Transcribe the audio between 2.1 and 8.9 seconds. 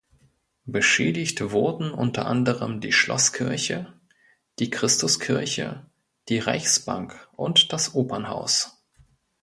anderem: die Schloss-Kirche, die Christus-Kirche, die Reichsbank und das Opernhaus.